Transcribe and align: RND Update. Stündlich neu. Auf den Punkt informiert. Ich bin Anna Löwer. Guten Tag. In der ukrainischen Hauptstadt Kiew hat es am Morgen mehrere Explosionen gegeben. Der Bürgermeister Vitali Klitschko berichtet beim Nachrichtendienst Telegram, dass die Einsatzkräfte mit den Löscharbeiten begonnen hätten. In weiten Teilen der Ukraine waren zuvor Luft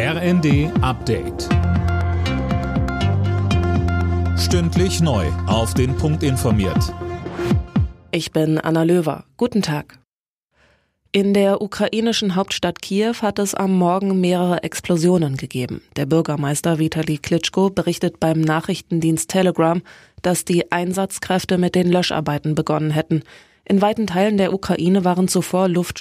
RND 0.00 0.70
Update. 0.80 1.48
Stündlich 4.38 5.00
neu. 5.00 5.26
Auf 5.48 5.74
den 5.74 5.96
Punkt 5.96 6.22
informiert. 6.22 6.94
Ich 8.12 8.30
bin 8.30 8.58
Anna 8.58 8.84
Löwer. 8.84 9.24
Guten 9.36 9.60
Tag. 9.60 9.98
In 11.10 11.34
der 11.34 11.60
ukrainischen 11.60 12.36
Hauptstadt 12.36 12.80
Kiew 12.80 13.14
hat 13.22 13.40
es 13.40 13.56
am 13.56 13.76
Morgen 13.76 14.20
mehrere 14.20 14.62
Explosionen 14.62 15.36
gegeben. 15.36 15.82
Der 15.96 16.06
Bürgermeister 16.06 16.78
Vitali 16.78 17.18
Klitschko 17.18 17.70
berichtet 17.70 18.20
beim 18.20 18.40
Nachrichtendienst 18.40 19.28
Telegram, 19.28 19.82
dass 20.22 20.44
die 20.44 20.70
Einsatzkräfte 20.70 21.58
mit 21.58 21.74
den 21.74 21.90
Löscharbeiten 21.90 22.54
begonnen 22.54 22.92
hätten. 22.92 23.24
In 23.64 23.82
weiten 23.82 24.06
Teilen 24.06 24.38
der 24.38 24.54
Ukraine 24.54 25.04
waren 25.04 25.26
zuvor 25.26 25.68
Luft 25.68 25.96